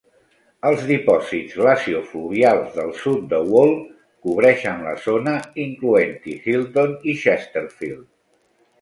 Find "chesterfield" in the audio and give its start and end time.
7.25-8.07